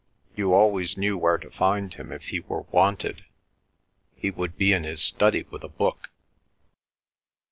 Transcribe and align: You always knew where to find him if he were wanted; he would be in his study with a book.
You 0.35 0.51
always 0.55 0.97
knew 0.97 1.15
where 1.15 1.37
to 1.37 1.51
find 1.51 1.93
him 1.93 2.11
if 2.11 2.29
he 2.29 2.39
were 2.39 2.63
wanted; 2.71 3.23
he 4.15 4.31
would 4.31 4.57
be 4.57 4.73
in 4.73 4.83
his 4.83 4.99
study 5.03 5.43
with 5.51 5.63
a 5.63 5.69
book. 5.69 6.09